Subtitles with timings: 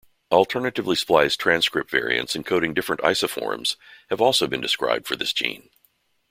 [0.31, 3.75] Alternatively spliced transcript variants encoding different isoforms
[4.09, 5.69] have also been described for this gene.